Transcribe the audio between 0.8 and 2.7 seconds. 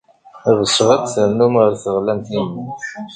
ad d-ternum ɣer teɣlamt-inu.